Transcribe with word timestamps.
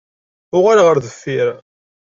Uɣal 0.57 0.79
ar 0.81 0.97
deffir! 1.05 1.47